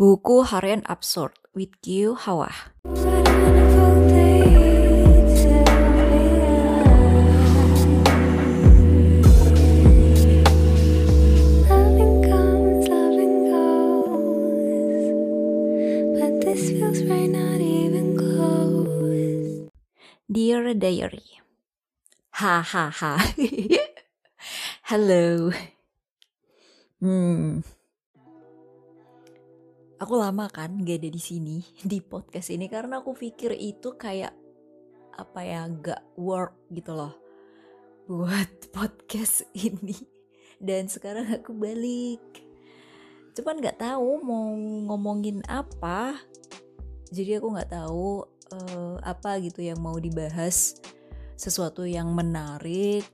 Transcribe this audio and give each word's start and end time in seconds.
Buku 0.00 0.48
Harian 0.48 0.80
Absurd 0.88 1.36
with 1.52 1.76
Q 1.84 2.16
Hawa. 2.16 2.48
Loving 11.68 12.16
comes, 12.24 12.88
loving 12.88 13.44
goes, 13.52 15.04
but 16.16 16.32
this 16.48 16.72
feels 16.72 17.04
right, 17.04 17.28
not 17.28 17.60
even 17.60 18.16
close. 18.16 19.68
Dear 20.32 20.72
Diary. 20.72 21.44
Ha 22.40 22.64
ha 22.64 22.88
ha. 22.88 23.20
Halo. 24.88 25.52
Hmm. 27.04 27.60
Aku 30.00 30.16
lama 30.16 30.48
kan 30.48 30.80
gak 30.80 31.04
ada 31.04 31.10
di 31.12 31.20
sini 31.20 31.60
di 31.90 32.00
podcast 32.00 32.48
ini 32.48 32.72
karena 32.72 33.04
aku 33.04 33.12
pikir 33.12 33.52
itu 33.52 33.94
kayak 34.00 34.32
apa 35.20 35.40
ya 35.44 35.68
gak 35.68 36.00
work 36.16 36.56
gitu 36.72 36.96
loh 36.96 37.20
buat 38.10 38.50
podcast 38.76 39.46
ini. 39.54 39.94
Dan 40.60 40.90
sekarang 40.90 41.30
aku 41.30 41.54
balik. 41.54 42.20
Cuman 43.38 43.62
nggak 43.62 43.80
tahu 43.80 44.18
mau 44.20 44.50
ngomongin 44.90 45.40
apa. 45.46 46.18
Jadi 47.14 47.38
aku 47.38 47.54
nggak 47.54 47.72
tahu 47.72 48.26
eh, 48.50 48.96
apa 49.06 49.38
gitu 49.40 49.62
yang 49.62 49.78
mau 49.78 49.96
dibahas. 49.96 50.82
Sesuatu 51.38 51.88
yang 51.88 52.12
menarik 52.12 53.08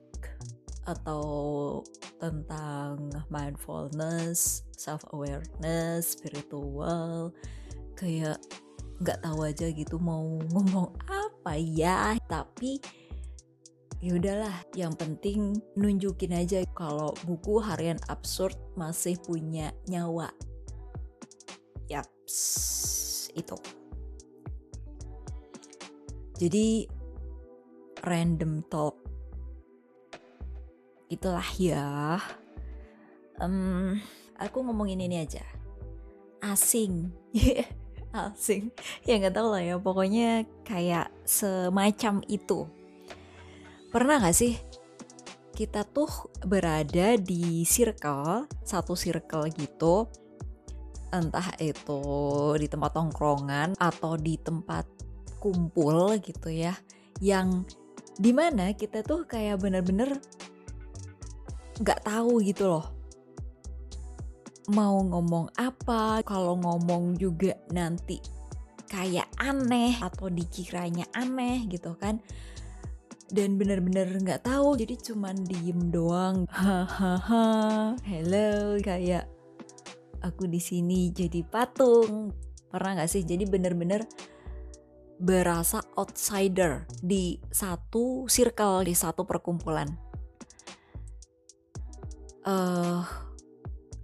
atau 0.82 1.82
tentang 2.18 3.10
mindfulness, 3.30 4.65
self 4.76 5.02
awareness, 5.10 6.14
spiritual, 6.14 7.32
kayak 7.96 8.38
nggak 9.00 9.20
tahu 9.20 9.44
aja 9.44 9.66
gitu 9.72 9.96
mau 10.00 10.24
ngomong 10.52 10.92
apa 11.08 11.56
ya. 11.56 12.14
Tapi 12.28 12.78
ya 14.04 14.12
udahlah, 14.14 14.56
yang 14.76 14.92
penting 14.94 15.56
nunjukin 15.74 16.36
aja 16.36 16.62
kalau 16.76 17.16
buku 17.24 17.58
harian 17.58 17.98
absurd 18.12 18.54
masih 18.76 19.16
punya 19.24 19.72
nyawa. 19.88 20.28
Yaps, 21.88 22.36
itu. 23.32 23.56
Jadi 26.36 26.84
random 28.04 28.60
talk 28.68 29.06
itulah 31.08 31.46
ya. 31.56 32.18
Em, 33.40 34.00
aku 34.38 34.62
ngomongin 34.62 35.00
ini 35.00 35.24
aja. 35.24 35.42
Asing. 36.44 37.10
Asing. 38.12 38.72
Ya 39.04 39.18
nggak 39.20 39.34
tahu 39.36 39.48
lah 39.52 39.62
ya. 39.62 39.76
Pokoknya 39.80 40.44
kayak 40.64 41.12
semacam 41.24 42.24
itu. 42.28 42.68
Pernah 43.90 44.20
gak 44.20 44.36
sih 44.36 44.54
kita 45.56 45.88
tuh 45.88 46.28
berada 46.44 47.16
di 47.16 47.64
circle, 47.64 48.44
satu 48.60 48.92
circle 48.92 49.48
gitu, 49.56 50.04
entah 51.08 51.48
itu 51.56 52.04
di 52.60 52.68
tempat 52.68 52.92
tongkrongan 52.92 53.72
atau 53.80 54.20
di 54.20 54.36
tempat 54.36 54.84
kumpul 55.40 56.20
gitu 56.20 56.52
ya, 56.52 56.76
yang 57.24 57.64
di 58.20 58.36
mana 58.36 58.76
kita 58.76 59.00
tuh 59.00 59.24
kayak 59.24 59.64
bener-bener 59.64 60.20
nggak 61.80 62.04
tahu 62.04 62.40
gitu 62.44 62.68
loh 62.72 62.95
mau 64.72 64.98
ngomong 64.98 65.54
apa 65.54 66.22
kalau 66.26 66.58
ngomong 66.58 67.14
juga 67.14 67.54
nanti 67.70 68.18
kayak 68.86 69.26
aneh 69.38 69.98
atau 69.98 70.30
dikiranya 70.30 71.06
aneh 71.14 71.66
gitu 71.70 71.94
kan. 71.98 72.22
Dan 73.26 73.58
bener-bener 73.58 74.06
nggak 74.22 74.46
tahu 74.46 74.78
jadi 74.78 74.94
cuman 75.02 75.42
diem 75.46 75.90
doang. 75.90 76.46
Hahaha 76.50 77.98
hello 78.06 78.78
kayak 78.78 79.26
aku 80.22 80.46
di 80.46 80.62
sini 80.62 81.10
jadi 81.10 81.42
patung. 81.42 82.30
Pernah 82.70 83.02
nggak 83.02 83.10
sih? 83.10 83.26
Jadi 83.26 83.46
bener-bener 83.50 84.06
berasa 85.16 85.80
outsider 85.96 86.84
di 87.00 87.40
satu 87.50 88.30
circle 88.30 88.86
di 88.86 88.94
satu 88.94 89.26
perkumpulan. 89.26 89.90
Eh 92.46 93.25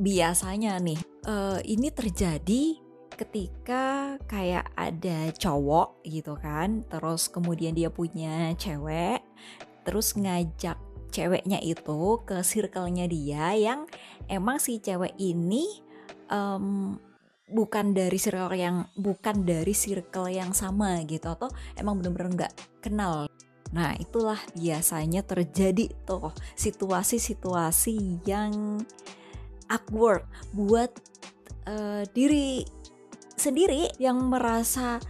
biasanya 0.00 0.78
nih 0.80 1.00
eh, 1.26 1.58
ini 1.68 1.88
terjadi 1.92 2.64
ketika 3.12 4.16
kayak 4.24 4.72
ada 4.72 5.30
cowok 5.36 6.00
gitu 6.08 6.34
kan 6.40 6.82
terus 6.88 7.28
kemudian 7.28 7.76
dia 7.76 7.92
punya 7.92 8.56
cewek 8.56 9.20
terus 9.84 10.16
ngajak 10.16 10.80
ceweknya 11.12 11.60
itu 11.60 12.24
ke 12.24 12.40
circle-nya 12.40 13.04
dia 13.04 13.52
yang 13.52 13.84
emang 14.32 14.56
si 14.56 14.80
cewek 14.80 15.12
ini 15.20 15.84
em, 16.32 16.96
bukan 17.52 17.92
dari 17.92 18.16
circle 18.16 18.56
yang 18.56 18.88
bukan 18.96 19.44
dari 19.44 19.76
circle 19.76 20.32
yang 20.32 20.56
sama 20.56 21.04
gitu 21.04 21.28
atau 21.28 21.52
emang 21.76 22.00
bener-bener 22.00 22.32
nggak 22.32 22.54
kenal. 22.80 23.28
Nah, 23.72 23.96
itulah 23.96 24.40
biasanya 24.56 25.24
terjadi 25.24 25.88
tuh 26.04 26.32
situasi-situasi 26.56 28.24
yang 28.24 28.84
awkward 29.72 30.28
buat 30.52 30.92
eh, 31.64 32.04
diri 32.12 32.60
sendiri 33.32 33.88
yang 33.96 34.20
merasa 34.28 35.00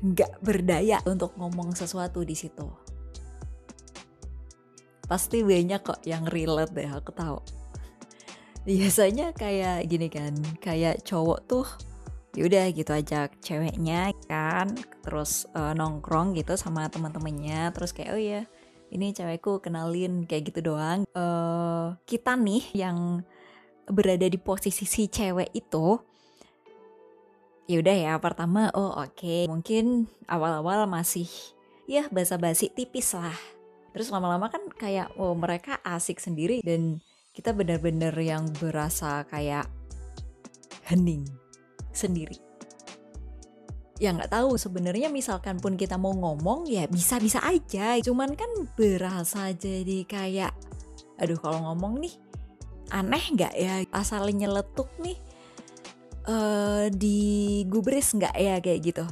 nggak 0.00 0.40
berdaya 0.44 1.00
untuk 1.08 1.36
ngomong 1.36 1.72
sesuatu 1.72 2.24
di 2.24 2.36
situ. 2.36 2.68
Pasti 5.04 5.42
banyak 5.42 5.80
kok 5.82 6.00
yang 6.06 6.28
relate 6.28 6.70
deh, 6.70 6.86
aku 6.86 7.10
tahu. 7.10 7.38
Biasanya 8.68 9.34
kayak 9.34 9.88
gini 9.90 10.06
kan, 10.06 10.36
kayak 10.62 11.02
cowok 11.02 11.40
tuh 11.48 11.66
yaudah 12.38 12.70
gitu 12.70 12.94
ajak 12.94 13.34
ceweknya 13.42 14.14
kan 14.30 14.70
terus 15.02 15.50
eh, 15.50 15.74
nongkrong 15.74 16.38
gitu 16.38 16.54
sama 16.54 16.86
teman-temannya 16.86 17.74
terus 17.74 17.90
kayak 17.90 18.10
oh 18.14 18.22
ya 18.22 18.42
ini 18.94 19.10
cewekku 19.10 19.58
kenalin 19.58 20.26
kayak 20.30 20.54
gitu 20.54 20.70
doang 20.70 21.02
eh 21.10 21.86
kita 22.06 22.38
nih 22.38 22.62
yang 22.86 23.26
berada 23.92 24.26
di 24.26 24.38
posisi 24.38 24.86
si 24.86 25.06
cewek 25.10 25.50
itu 25.54 25.98
yaudah 27.70 27.94
ya 27.94 28.14
pertama 28.18 28.70
oh 28.74 28.98
oke 28.98 29.46
mungkin 29.46 30.10
awal-awal 30.26 30.90
masih 30.90 31.30
ya 31.86 32.06
basa-basi 32.10 32.70
tipis 32.74 33.14
lah 33.14 33.36
terus 33.94 34.10
lama-lama 34.10 34.50
kan 34.50 34.62
kayak 34.74 35.14
oh 35.18 35.34
mereka 35.34 35.78
asik 35.82 36.18
sendiri 36.18 36.62
dan 36.62 36.98
kita 37.30 37.54
benar-benar 37.54 38.14
yang 38.18 38.50
berasa 38.58 39.22
kayak 39.30 39.70
hening 40.90 41.22
sendiri. 41.94 42.38
Ya 44.00 44.16
nggak 44.16 44.32
tahu 44.32 44.56
sebenarnya 44.56 45.12
misalkan 45.12 45.60
pun 45.60 45.76
kita 45.76 46.00
mau 46.00 46.10
ngomong 46.16 46.66
ya 46.66 46.88
bisa-bisa 46.88 47.38
aja. 47.44 48.00
Cuman 48.00 48.32
kan 48.34 48.48
berasa 48.74 49.52
jadi 49.52 50.08
kayak 50.08 50.52
aduh 51.20 51.36
kalau 51.36 51.70
ngomong 51.70 52.00
nih 52.00 52.14
aneh 52.90 53.24
nggak 53.34 53.54
ya 53.56 53.74
asal 53.94 54.26
nyeletuk 54.30 54.90
nih 55.02 55.18
eh 56.28 56.86
digubris 56.92 58.12
nggak 58.14 58.34
ya 58.36 58.60
kayak 58.60 58.80
gitu. 58.84 59.04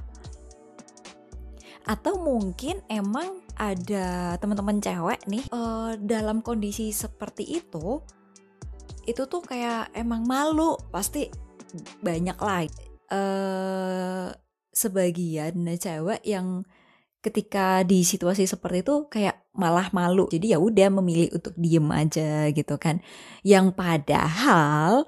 Atau 1.89 2.21
mungkin 2.21 2.85
emang 2.93 3.41
ada 3.59 4.39
teman-teman 4.39 4.79
cewek 4.79 5.25
nih 5.27 5.45
eh, 5.51 5.93
dalam 5.99 6.45
kondisi 6.45 6.95
seperti 6.95 7.59
itu 7.59 7.99
itu 9.09 9.25
tuh 9.25 9.41
kayak 9.41 9.89
emang 9.97 10.29
malu 10.29 10.77
pasti 10.93 11.33
banyak 12.05 12.37
lah 12.39 12.69
eh 13.09 14.29
sebagian 14.69 15.65
cewek 15.81 16.23
yang 16.29 16.63
ketika 17.19 17.83
di 17.83 18.07
situasi 18.07 18.47
seperti 18.47 18.85
itu 18.87 18.97
kayak 19.11 19.48
malah 19.59 19.91
malu. 19.91 20.31
Jadi 20.31 20.55
ya 20.55 20.59
udah 20.63 20.89
memilih 21.03 21.35
untuk 21.35 21.53
diem 21.59 21.85
aja 21.91 22.49
gitu 22.55 22.79
kan. 22.79 23.03
Yang 23.43 23.75
padahal 23.75 25.05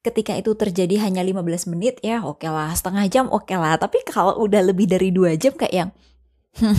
ketika 0.00 0.32
itu 0.34 0.56
terjadi 0.56 1.04
hanya 1.04 1.20
15 1.20 1.68
menit 1.76 2.00
ya 2.00 2.24
oke 2.24 2.48
lah 2.48 2.72
setengah 2.72 3.04
jam 3.12 3.26
oke 3.28 3.52
lah. 3.52 3.76
Tapi 3.76 4.00
kalau 4.08 4.40
udah 4.40 4.64
lebih 4.64 4.88
dari 4.88 5.12
dua 5.12 5.36
jam 5.36 5.52
kayak 5.52 5.74
yang 5.76 5.90
"Hmm, 6.56 6.74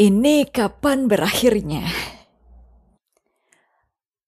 ini 0.00 0.48
kapan 0.48 1.06
berakhirnya? 1.06 1.84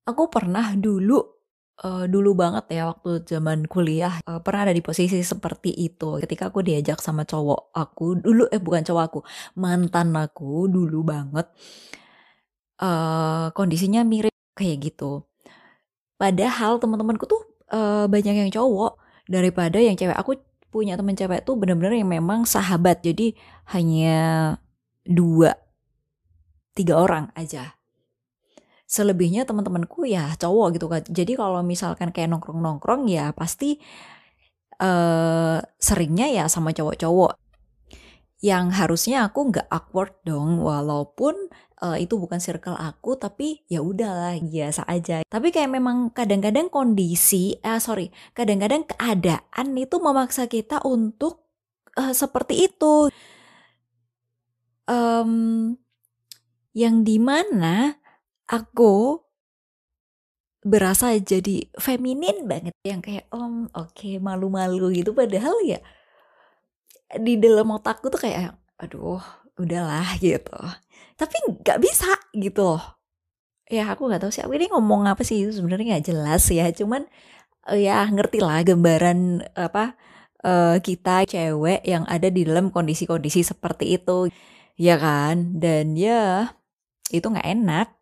Aku 0.05 0.29
pernah 0.29 0.76
dulu 0.76 1.42
eh, 1.80 2.04
dulu 2.12 2.30
banget 2.36 2.64
ya 2.76 2.82
waktu 2.92 3.24
zaman 3.24 3.64
kuliah 3.72 4.20
eh, 4.28 4.40
pernah 4.44 4.69
ada 4.69 4.74
di 4.76 4.82
posisi 4.84 5.19
seperti 5.24 5.70
itu. 5.72 6.20
Ketika 6.22 6.52
aku 6.52 6.60
diajak 6.60 6.98
sama 7.00 7.24
cowok 7.24 7.72
aku 7.72 8.20
dulu 8.20 8.44
eh 8.52 8.60
bukan 8.60 8.82
cowok 8.84 9.04
aku 9.08 9.20
mantan 9.58 10.12
aku 10.16 10.69
dulu 10.69 11.00
banget 11.06 11.46
eh 12.82 13.46
kondisinya 13.56 14.00
mirip 14.04 14.34
kayak 14.58 14.78
gitu. 14.92 15.24
Padahal 16.20 16.78
teman-temanku 16.82 17.24
tuh 17.26 17.42
eh, 17.72 18.06
banyak 18.08 18.34
yang 18.46 18.50
cowok 18.52 18.92
daripada 19.30 19.78
yang 19.80 19.96
cewek. 19.98 20.16
Aku 20.19 20.38
punya 20.72 20.96
temen 20.96 21.12
cewek 21.12 21.44
tuh 21.44 21.54
bener-bener 21.60 22.00
yang 22.00 22.08
memang 22.08 22.48
sahabat 22.48 23.04
jadi 23.04 23.36
hanya 23.76 24.19
dua 25.04 25.52
tiga 26.72 26.96
orang 26.96 27.28
aja 27.36 27.76
selebihnya 28.93 29.49
teman-temanku 29.49 30.05
ya 30.05 30.37
cowok 30.37 30.77
gitu 30.77 30.87
kan 30.93 31.00
jadi 31.09 31.33
kalau 31.33 31.65
misalkan 31.65 32.12
kayak 32.12 32.29
nongkrong-nongkrong 32.29 33.09
ya 33.09 33.33
pasti 33.33 33.81
eh 34.83 35.59
seringnya 35.79 36.27
ya 36.29 36.44
sama 36.50 36.75
cowok-cowok. 36.75 37.39
Yang 38.43 38.67
harusnya 38.75 39.31
aku 39.31 39.55
nggak 39.55 39.71
awkward 39.71 40.19
dong 40.27 40.59
walaupun 40.59 41.47
uh, 41.79 41.94
itu 41.94 42.19
bukan 42.19 42.43
circle 42.43 42.75
aku 42.75 43.15
tapi 43.15 43.62
ya 43.71 43.79
udahlah 43.79 44.35
biasa 44.43 44.83
aja. 44.91 45.23
Tapi 45.23 45.55
kayak 45.55 45.71
memang 45.71 46.11
kadang-kadang 46.11 46.67
kondisi 46.67 47.55
eh 47.62 47.79
sorry 47.79 48.11
kadang-kadang 48.35 48.83
keadaan 48.91 49.79
itu 49.79 50.03
memaksa 50.03 50.50
kita 50.50 50.83
untuk 50.83 51.47
uh, 51.94 52.11
seperti 52.11 52.67
itu. 52.67 53.06
Um, 54.91 55.79
yang 56.75 57.06
di 57.06 57.23
mana 57.23 58.01
aku 58.49 59.23
berasa 60.62 61.11
jadi 61.19 61.67
feminin 61.75 62.47
banget 62.47 62.71
yang 62.87 63.03
kayak 63.03 63.27
om 63.35 63.67
oke 63.75 63.93
okay, 63.99 64.23
malu-malu 64.23 64.94
gitu. 64.94 65.11
Padahal 65.11 65.59
ya 65.67 65.83
di 67.19 67.37
dalam 67.37 67.69
otakku 67.75 68.09
tuh 68.09 68.23
kayak 68.23 68.55
aduh 68.79 69.21
udahlah 69.59 70.17
gitu. 70.23 70.55
Tapi 71.19 71.37
nggak 71.61 71.79
bisa 71.83 72.15
gitu 72.35 72.79
loh. 72.79 72.83
Ya 73.67 73.91
aku 73.91 74.06
nggak 74.06 74.23
tahu 74.23 74.33
sih 74.33 74.43
aku 74.44 74.55
ini 74.59 74.71
ngomong 74.71 75.11
apa 75.11 75.23
sih 75.27 75.43
itu 75.47 75.53
sebenarnya 75.59 75.99
nggak 75.99 76.06
jelas 76.15 76.43
ya. 76.47 76.71
Cuman 76.71 77.11
eh, 77.71 77.91
ya 77.91 78.06
ngerti 78.06 78.39
lah 78.39 78.62
gambaran 78.62 79.43
apa 79.59 79.99
uh, 80.47 80.79
kita 80.79 81.27
cewek 81.27 81.83
yang 81.87 82.06
ada 82.06 82.31
di 82.31 82.47
dalam 82.47 82.71
kondisi-kondisi 82.71 83.43
seperti 83.43 83.99
itu. 83.99 84.31
Ya 84.79 84.97
kan? 84.97 85.59
Dan 85.59 85.99
ya 85.99 86.55
itu 87.11 87.27
nggak 87.29 87.49
enak 87.50 88.01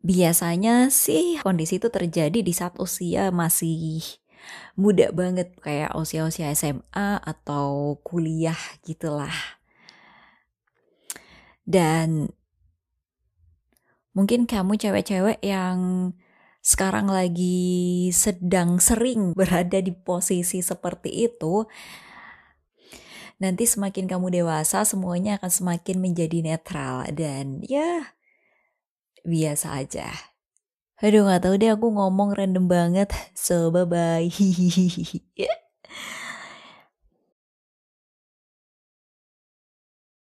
biasanya 0.00 0.88
sih 0.88 1.36
kondisi 1.44 1.76
itu 1.76 1.92
terjadi 1.92 2.40
di 2.40 2.52
saat 2.56 2.76
usia 2.80 3.28
masih 3.28 4.00
muda 4.74 5.12
banget 5.12 5.52
kayak 5.60 5.92
usia-usia 5.92 6.52
SMA 6.56 7.20
atau 7.20 8.00
kuliah 8.00 8.56
gitulah. 8.84 9.34
Dan 11.68 12.32
mungkin 14.16 14.48
kamu 14.48 14.80
cewek-cewek 14.80 15.38
yang 15.44 16.10
sekarang 16.60 17.08
lagi 17.08 18.10
sedang 18.12 18.82
sering 18.82 19.32
berada 19.38 19.78
di 19.80 19.92
posisi 19.94 20.60
seperti 20.60 21.30
itu, 21.30 21.64
nanti 23.40 23.64
semakin 23.64 24.04
kamu 24.10 24.42
dewasa 24.42 24.84
semuanya 24.84 25.40
akan 25.40 25.52
semakin 25.52 25.96
menjadi 26.02 26.38
netral. 26.42 27.06
Dan 27.14 27.64
ya 27.64 28.16
biasa 29.24 29.80
aja. 29.80 30.12
Aduh 31.00 31.24
gak 31.28 31.48
tau 31.48 31.56
deh 31.56 31.72
aku 31.72 31.88
ngomong 31.92 32.36
random 32.36 32.68
banget. 32.68 33.08
So 33.36 33.72
bye 33.72 33.88
bye. 33.88 34.28